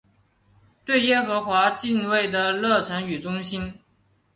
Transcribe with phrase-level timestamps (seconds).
[0.83, 3.71] 对耶和华敬畏的热诚与忠心。